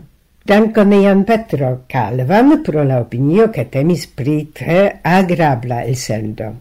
Danko 0.46 0.84
Jan 0.84 1.24
Petro 1.24 1.82
Calvan 1.88 2.62
pro 2.62 2.84
la 2.84 3.00
opinio 3.00 3.50
che 3.50 3.68
temis 3.68 4.06
pri 4.06 4.52
tre 4.52 5.00
agrabla 5.02 5.82
el 5.82 5.96
sendo. 5.96 6.54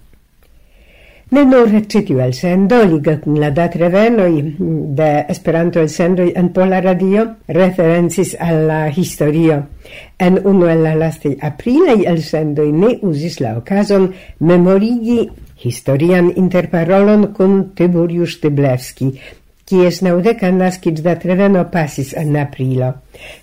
Ne 1.29 1.43
nur 1.45 1.69
citiu 1.85 2.19
el 2.19 2.33
sendo 2.33 2.81
liga 2.83 3.19
kun 3.19 3.37
la 3.39 3.51
dat 3.51 3.75
revenoi 3.75 4.55
de 4.97 5.25
Esperanto 5.29 5.79
el 5.79 5.89
sendo 5.89 6.23
en 6.23 6.49
Pola 6.49 6.81
Radio 6.81 7.35
referencis 7.45 8.35
alla 8.39 8.89
historio. 8.89 9.67
En 10.17 10.41
uno 10.43 10.67
el 10.67 10.81
la 10.81 10.95
lastai 10.95 11.37
aprilei 11.39 12.07
el 12.07 12.23
sendo 12.23 12.65
ne 12.65 12.97
usis 13.01 13.39
la 13.39 13.55
occasion 13.55 14.11
memorigi 14.39 15.29
historian 15.61 16.33
interparolon 16.35 17.33
kun 17.33 17.75
Tiburius 17.75 18.39
Tiblewski, 18.41 19.13
Cies 19.65 20.01
naudeca 20.05 20.51
nascic 20.53 20.99
da 21.01 21.15
treveno 21.17 21.63
pasis 21.73 22.13
en 22.13 22.35
aprilo. 22.37 22.91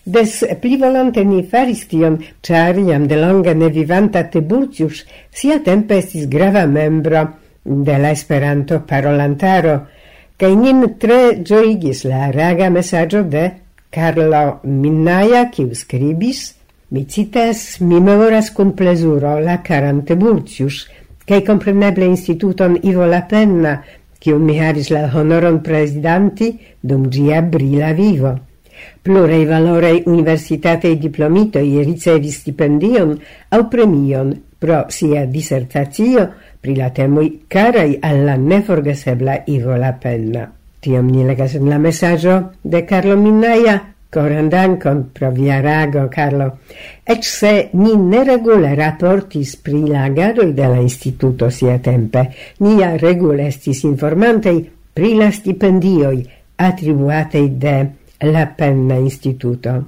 Des 0.05 0.37
pli 0.63 0.77
volonte 0.79 1.25
ni 1.27 1.43
faris 1.43 1.83
tion, 1.91 2.21
ĉar 2.47 2.79
jam 2.87 3.09
delonge 3.11 3.55
nevivanta 3.59 4.23
Tiburcius 4.31 5.03
siatempe 5.35 5.99
estis 5.99 6.29
grava 6.31 6.63
membro 6.67 7.25
de 7.65 7.99
la 7.99 8.15
Esperanto-parolantaro, 8.15 9.75
cae 10.39 10.55
nin 10.59 10.87
tre 11.03 11.43
gioigis 11.43 12.05
la 12.07 12.31
raga 12.31 12.71
messaggio 12.71 13.23
de 13.23 13.45
Carlo 13.91 14.61
Minnaia, 14.63 15.49
qui 15.51 15.67
scribis, 15.75 16.53
Mi 16.93 17.07
citas, 17.09 17.81
mi 17.81 18.01
memoras 18.01 18.51
cum 18.53 18.75
plezuro 18.77 19.39
la 19.41 19.63
karan 19.65 20.03
Tiburcius, 20.05 20.83
cae 21.25 21.41
compreneble 21.47 22.05
instituton 22.05 22.75
Ivo 22.83 23.07
Lapenna, 23.09 23.79
kiun 24.23 24.45
mi 24.47 24.57
havis 24.61 24.93
la 24.95 25.09
honoron 25.11 25.59
prezidanti 25.67 26.53
dum 26.81 27.09
ĝia 27.11 27.43
brila 27.43 27.93
vivo. 27.99 28.37
Plurei 29.03 29.45
valorei 29.47 30.03
universitatei 30.07 30.97
diplomitoi 30.99 31.83
ricevis 31.85 32.39
stipendion 32.41 33.17
au 33.51 33.69
premion 33.71 34.33
pro 34.63 34.85
sia 34.89 35.27
dissertatio 35.27 36.29
pri 36.63 36.77
la 36.79 36.91
temui 36.95 37.43
carai 37.49 37.99
alla 38.01 38.37
neforgesebla 38.37 39.43
Ivo 39.47 39.77
Lapenna. 39.77 40.47
Tiam 40.83 41.11
ni 41.11 41.25
legas 41.27 41.55
en 41.55 41.69
la 41.71 41.79
messaggio 41.79 42.53
de 42.63 42.85
Carlo 42.85 43.17
Minnaia 43.17 43.92
Coran 44.13 44.51
dankon 44.53 45.07
pro 45.11 45.31
via 45.33 45.63
rago, 45.63 46.09
Carlo. 46.11 46.59
Ec 47.03 47.25
se 47.25 47.71
ni 47.73 47.95
neregule 47.97 48.75
raportis 48.77 49.55
pri 49.57 49.87
la 49.89 50.11
de 50.11 50.67
la 50.69 50.81
instituto 50.81 51.49
sia 51.49 51.79
tempe, 51.79 52.29
nia 52.59 52.97
regule 52.99 53.47
estis 53.47 53.83
informantei 53.85 54.69
pri 54.93 55.15
la 55.15 55.31
stipendioi 55.31 56.29
attribuatei 56.57 57.49
de 57.57 57.87
la 58.29 58.47
penna 58.47 58.97
instituto. 58.97 59.83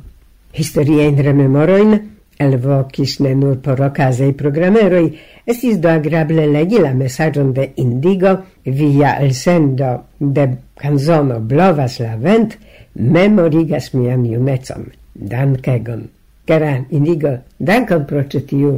Historien 0.53 1.21
rememoroin 1.21 1.93
elvocis 2.39 3.21
ne 3.21 3.35
nur 3.35 3.59
por 3.61 3.81
ocasei 3.81 4.33
programeroi, 4.33 5.19
estis 5.45 5.77
do 5.77 5.89
agrable 5.89 6.47
legi 6.47 6.81
la 6.81 6.95
messagion 6.95 7.53
de 7.53 7.75
Indigo 7.77 8.39
via 8.65 9.19
el 9.21 9.35
sendo 9.35 10.07
de 10.19 10.49
canzono 10.81 11.41
Blovas 11.41 12.01
la 12.01 12.17
vent, 12.17 12.57
memorigas 12.95 13.93
mian 13.95 14.25
junecon. 14.27 14.91
Dankegon. 15.15 16.09
Cara 16.45 16.75
indigo, 16.91 17.39
dankon 17.59 18.05
pro 18.07 18.23
ĉi 18.29 18.41
tiu 18.47 18.73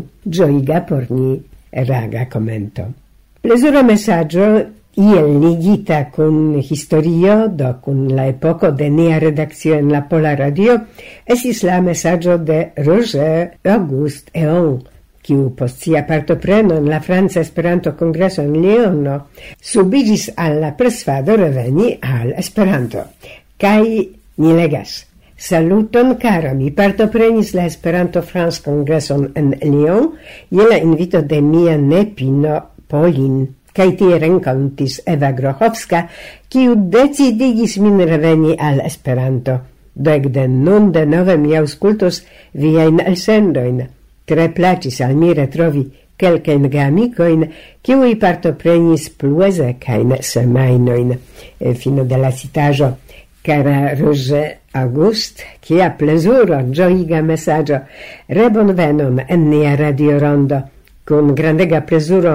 por 0.89 1.07
ni 1.11 1.41
raga 1.73 2.27
commento. 2.31 2.85
Plesura 3.43 3.83
messaggio, 3.83 4.67
iel 4.95 5.41
ligita 5.41 6.11
cun 6.11 6.61
historio, 6.61 7.49
do 7.49 7.75
cun 7.83 8.15
la 8.15 8.27
epoco 8.29 8.71
de 8.71 8.89
nia 8.89 9.19
redaccio 9.19 9.75
en 9.75 9.91
la 9.91 10.03
Pola 10.09 10.35
Radio, 10.37 10.79
esis 11.25 11.63
la 11.63 11.81
messaggio 11.81 12.39
de 12.39 12.73
Roger 12.77 13.59
August 13.65 14.31
Eon, 14.33 14.83
kiu 15.27 15.51
post 15.59 15.83
sia 15.83 16.05
partopreno 16.07 16.77
en 16.77 16.89
la 16.89 17.01
Franza 17.01 17.41
Esperanto 17.41 17.95
Congresso 17.95 18.43
in 18.43 18.61
Leono 18.63 19.27
subigis 19.61 20.31
alla 20.35 20.73
presfado 20.73 21.35
reveni 21.35 21.97
al 22.01 22.33
Esperanto. 22.37 23.11
Kai 23.59 24.09
ni 24.37 24.53
legas. 24.53 25.05
Saluton 25.37 26.17
cara, 26.17 26.55
mi 26.57 26.71
partoprenis 26.71 27.53
la 27.53 27.67
Esperanto 27.67 28.23
France 28.23 28.63
Kongreson 28.65 29.31
en 29.35 29.53
Lyon 29.61 30.15
je 30.49 30.65
la 30.65 30.79
invito 30.81 31.23
de 31.23 31.41
mia 31.41 31.77
nepino 31.77 32.63
Polin. 32.89 33.47
kai 33.77 33.93
tie 33.93 34.17
renkontis 34.19 35.03
Eva 35.05 35.33
Grochowska, 35.37 36.07
kiu 36.49 36.77
decidigis 36.93 37.77
min 37.85 38.01
reveni 38.09 38.57
al 38.57 38.81
Esperanto. 38.87 39.59
Do 39.93 40.13
ekde 40.13 40.47
nun 40.49 40.91
de 40.93 41.05
nove 41.09 41.37
mi 41.41 41.57
aŭskultos 41.57 42.23
viajn 42.57 43.03
elsendojn. 43.05 43.85
Tre 44.27 44.49
plaĉis 44.57 45.01
al 45.05 45.15
mi 45.17 45.33
retrovi 45.37 45.85
quelcaen 46.17 46.69
geamicojn, 46.73 47.45
kiui 47.85 48.17
partoprenis 48.21 49.11
pluezekajn 49.21 50.17
semajnojn. 50.25 51.13
Fino 51.81 52.05
de 52.05 52.21
la 52.21 52.33
citaĵo 52.33 52.95
Cara 53.47 53.95
Roger 53.95 54.59
August, 54.75 55.45
kia 55.63 55.93
plezuro, 55.95 56.59
gioiga 56.75 57.21
messaggio, 57.23 57.79
rebon 58.27 58.73
venon 58.75 59.21
en 59.23 59.45
nia 59.47 59.77
radio 59.79 60.17
rondo, 60.19 60.59
con 61.07 61.31
grandega 61.39 61.85
plezuro, 61.87 62.33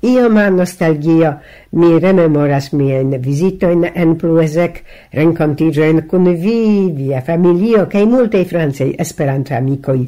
ioma 0.00 0.46
nostalgio, 0.48 1.34
mi 1.76 1.98
rememoras 2.00 2.70
mien 2.72 3.12
visitoin 3.20 3.84
en 3.92 4.16
Pluesec, 4.16 4.80
rencontigioin 5.12 6.06
cun 6.08 6.32
vi, 6.32 6.88
via 6.96 7.20
familio, 7.20 7.84
cae 7.92 8.08
multei 8.08 8.48
francei 8.48 8.94
esperanto 8.96 9.52
amicoi. 9.52 10.06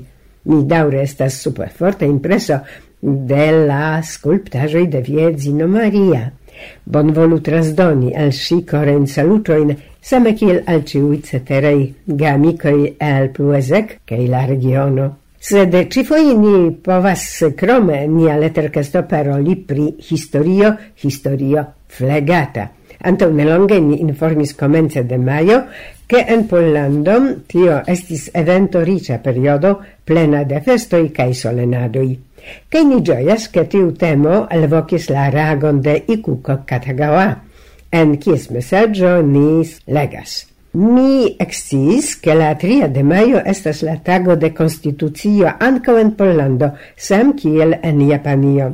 Mi 0.48 0.64
daure 0.64 1.04
estas 1.04 1.42
super 1.42 1.68
forte 1.68 2.08
impreso 2.08 2.62
de 3.02 3.52
la 3.68 4.00
sculptajoi 4.00 4.88
de 4.88 5.04
Viedzino 5.04 5.68
Maria 5.68 6.30
bonvolu 6.84 7.40
trasdoni 7.40 8.14
al 8.14 8.32
si 8.32 8.64
coren 8.64 9.06
salutoin, 9.06 9.74
same 10.00 10.34
kiel 10.34 10.62
al 10.66 10.84
ciui 10.84 11.22
ceterei 11.22 11.94
gamicoi 12.04 12.94
el 12.98 13.30
pluesec, 13.30 14.00
cae 14.04 14.26
la 14.26 14.44
regiono. 14.46 15.08
Sed 15.38 15.74
cifoje 15.92 16.34
ni 16.34 16.72
povas 16.82 17.44
crome 17.56 18.06
nia 18.10 18.36
leterkesto 18.36 19.04
paroli 19.06 19.54
pri 19.56 19.94
historio, 20.10 20.74
historio 20.98 21.64
flegata. 21.86 22.72
Anto 23.00 23.30
nelonge 23.30 23.78
ni 23.80 24.00
informis 24.00 24.56
comence 24.58 25.04
de 25.06 25.18
maio, 25.18 25.60
ke 26.08 26.24
en 26.26 26.46
Pollando 26.48 27.18
tio 27.46 27.82
estis 27.86 28.30
evento 28.34 28.82
ricia 28.82 29.20
periodo 29.22 29.76
plena 30.04 30.42
de 30.44 30.60
festoi 30.64 31.12
cae 31.14 31.34
solenadoi. 31.34 32.27
Kaj 32.72 32.84
ni 32.90 33.00
ĝojas, 33.04 33.48
ke 33.52 33.64
tiu 33.72 33.92
temo 33.92 34.44
alvokis 34.50 35.08
la 35.10 35.28
reagon 35.34 35.80
de 35.84 35.96
Ikuko 36.14 36.60
Katagawa, 36.68 37.26
en 37.92 38.16
kies 38.22 38.50
mesaĝo 38.52 39.18
ni 39.24 39.64
legas. 39.86 40.44
Mi 40.78 41.36
exis 41.40 42.20
che 42.20 42.34
la 42.34 42.54
tria 42.54 42.88
de 42.88 43.02
maio 43.02 43.40
estas 43.44 43.80
la 43.82 43.96
tago 44.04 44.36
de 44.36 44.50
constitucio 44.54 45.48
ankaŭ 45.58 45.96
en 45.98 46.12
Pollando, 46.18 46.68
sam 46.96 47.32
kiel 47.32 47.72
en 47.82 48.02
Japanio. 48.10 48.68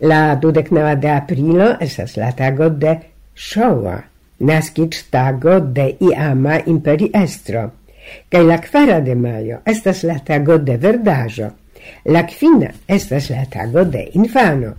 La 0.00 0.34
dudeknava 0.36 0.94
de 0.94 1.10
aprilo 1.10 1.70
estas 1.80 2.18
la 2.20 2.30
tago 2.36 2.68
de 2.68 2.98
Showa, 3.34 3.96
naskiĝ 4.38 4.98
tago 5.10 5.58
de 5.60 5.88
iama 6.00 6.60
imperiestro. 6.66 7.70
Kaj 8.28 8.44
la 8.44 8.58
kvara 8.60 9.00
de 9.00 9.14
maio 9.14 9.62
estas 9.64 10.02
la 10.04 10.18
tago 10.20 10.58
de 10.58 10.76
verdaĵo. 10.76 11.48
La 12.04 12.24
kvina 12.26 12.72
estas 12.88 13.30
la 13.30 13.44
tago 13.50 13.84
de 13.84 14.08
infano. 14.14 14.74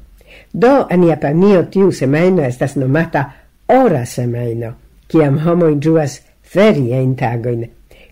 Do 0.53 0.73
en 0.89 1.03
Japanio 1.07 1.63
tiu 1.71 1.91
semajno 1.91 2.43
estas 2.43 2.75
nomata 2.75 3.23
ora 3.67 4.05
semajno, 4.05 4.73
kiam 5.07 5.39
homoj 5.45 5.73
ĝuas 5.81 6.19
feriajn 6.53 7.15
tagojn, 7.17 7.65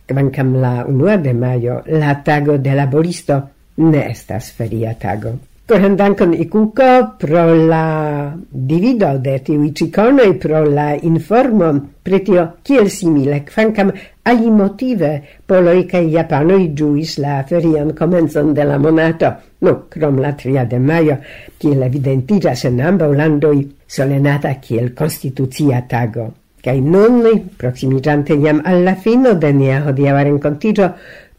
kvankam 0.09 0.55
la 0.61 0.73
unua 0.87 1.17
de 1.17 1.33
majo, 1.33 1.81
la 1.87 2.15
tago 2.25 2.57
de 2.57 2.75
laboristo, 2.75 3.41
ne 3.77 4.05
estas 4.09 4.51
feria 4.57 4.93
tago. 4.99 5.37
Koran 5.71 5.95
dankon 5.95 6.33
Ikuko 6.33 7.15
pro 7.19 7.43
la 7.55 8.33
divido 8.51 9.13
de 9.23 9.37
tiuj 9.45 9.69
cikonoj, 9.79 10.33
pro 10.43 10.65
la 10.67 10.89
informo 11.07 11.69
pri 12.03 12.19
tio 12.27 12.47
kiel 12.63 12.89
simile, 12.91 13.39
kvankam 13.47 13.93
ali 14.23 14.51
motive 14.51 15.11
poloj 15.47 15.85
kaj 15.89 16.03
japanoi 16.13 16.67
giuis 16.77 17.17
la 17.21 17.39
ferian 17.49 17.93
comenzon 17.97 18.53
de 18.53 18.65
la 18.65 18.77
monato, 18.77 19.31
no 19.61 19.73
crom 19.89 20.19
la 20.21 20.33
tria 20.37 20.65
de 20.65 20.79
maio, 20.79 21.17
kiel 21.57 21.81
evidentiĝas 21.87 22.65
en 22.69 22.81
ambaŭ 22.91 23.09
landoi 23.15 23.65
solenata 23.87 24.53
kiel 24.61 24.93
konstitucia 24.97 25.81
tago. 25.89 26.29
Kaj 26.61 26.77
nun, 26.85 27.23
proximigiante 27.57 28.37
iam 28.37 28.61
alla 28.65 28.93
fino 28.95 29.33
de 29.33 29.49
nia 29.53 29.81
hodiava 29.87 30.21
rencontigio, 30.27 30.91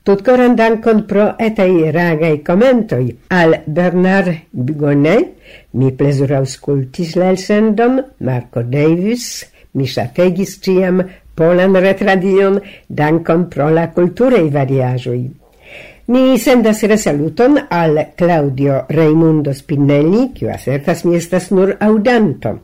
tut 0.03 0.25
coran 0.27 0.57
dankon 0.59 1.05
pro 1.07 1.29
etei 1.39 1.93
ragai 1.95 2.41
commentoi 2.43 3.07
al 3.31 3.61
Bernard 3.67 4.35
Bigonet, 4.51 5.31
mi 5.79 5.93
plezure 5.95 6.41
aŭskultis 6.41 7.15
l'elsendon, 7.21 8.01
Marco 8.19 8.65
Davis, 8.67 9.45
mi 9.79 9.87
sategis 9.87 10.59
ciam, 10.61 11.05
polan 11.35 11.77
retradion, 11.77 12.59
dankon 12.89 13.49
pro 13.51 13.71
la 13.71 13.89
culturei 13.95 14.51
variaĵoj. 14.51 15.21
Mi 16.13 16.39
sendas 16.39 16.83
resaluton 16.91 17.57
al 17.71 17.99
Claudio 18.19 18.83
Raimundo 18.89 19.55
Spinelli, 19.55 20.29
kiu 20.35 20.51
asertas 20.51 21.05
mi 21.05 21.17
estas 21.17 21.51
nur 21.55 21.77
audanto. 21.81 22.59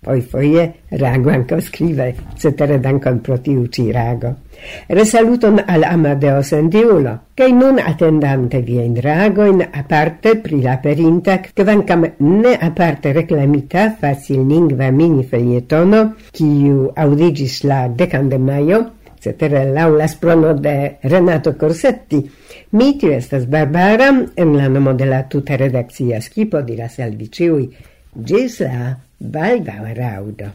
Poi 0.00 0.20
foie 0.20 0.74
rago 0.90 1.30
anco 1.30 1.58
scrive, 1.60 2.14
cetere 2.36 2.78
dankon 2.78 3.20
pro 3.20 3.40
tiu 3.40 3.66
ci 3.66 3.90
rago. 3.90 4.36
Resaluton 4.86 5.58
al 5.66 5.82
Amadeo 5.82 6.40
Sendiulo, 6.40 7.22
che 7.34 7.50
non 7.50 7.78
attendante 7.78 8.60
via 8.62 8.82
in 8.82 9.00
rago 9.00 9.44
in 9.44 9.60
aparte 9.60 10.36
pri 10.36 10.62
la 10.62 10.78
perinta, 10.78 11.40
vancam 11.52 12.12
ne 12.18 12.56
aparte 12.56 13.10
reclamita 13.12 13.96
facil 13.98 14.46
lingua 14.46 14.90
mini 14.90 15.24
felietono, 15.24 16.14
ciu 16.30 16.92
audigis 16.94 17.64
la 17.64 17.88
decan 17.88 18.28
de 18.28 18.38
maio, 18.38 18.80
cetere 19.18 19.64
laula 19.64 20.06
sprono 20.06 20.54
de 20.54 20.98
Renato 21.02 21.56
Corsetti, 21.56 22.22
mitiu 22.70 23.10
estas 23.10 23.46
Barbara, 23.46 24.12
en 24.36 24.56
la 24.56 24.68
nomo 24.68 24.94
de 24.94 25.10
la 25.10 25.24
tuta 25.26 25.56
redakcia 25.56 26.20
skipo 26.20 26.62
diras 26.62 27.00
al 27.00 27.16
viciui. 27.16 27.72
gis 28.18 28.60
la 28.60 28.96
baldaŭ 29.20 29.84
raŭdo. 29.94 30.52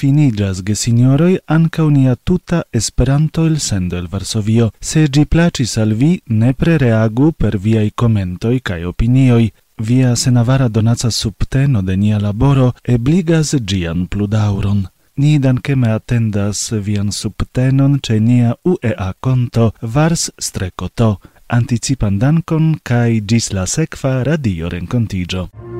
finigas 0.00 0.62
signoroi 0.74 1.38
anca 1.46 1.84
unia 1.84 2.16
tuta 2.16 2.62
Esperanto 2.72 3.46
elsendo 3.46 3.98
el 3.98 4.06
Varsovio. 4.06 4.70
Se 4.80 5.06
gi 5.12 5.24
placis 5.24 5.76
al 5.76 5.92
vi, 5.92 6.20
ne 6.26 6.52
prereagu 6.52 7.32
per 7.32 7.58
viai 7.58 7.90
commentoi 7.94 8.60
cae 8.60 8.86
opinioj. 8.86 9.50
Via 9.76 10.14
senavara 10.16 10.68
donaca 10.68 11.10
subteno 11.10 11.82
de 11.82 11.96
nia 11.96 12.18
laboro 12.18 12.72
ebligas 12.84 13.54
gian 13.66 14.06
pludauron. 14.06 14.86
Ni 15.20 15.38
dankeme 15.38 15.90
attendas 15.92 16.60
vian 16.72 17.10
subtenon 17.12 17.98
ce 18.00 18.16
nia 18.18 18.54
UEA 18.64 19.12
conto 19.20 19.66
vars 19.82 20.30
strecoto. 20.38 21.10
Anticipan 21.48 22.16
dankon 22.18 22.78
kai 22.82 23.20
gis 23.20 23.52
la 23.52 23.66
sekva 23.66 24.22
radio 24.24 24.72
rencontigio. 24.72 25.79